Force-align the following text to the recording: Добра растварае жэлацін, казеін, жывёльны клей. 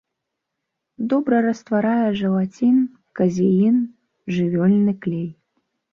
Добра 1.11 1.41
растварае 1.47 2.07
жэлацін, 2.21 2.77
казеін, 3.19 3.75
жывёльны 4.39 4.93
клей. 5.05 5.29